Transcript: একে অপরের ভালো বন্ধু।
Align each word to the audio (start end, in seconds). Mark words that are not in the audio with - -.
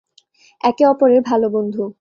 একে 0.61 0.83
অপরের 0.85 1.21
ভালো 1.21 1.47
বন্ধু। 1.49 1.83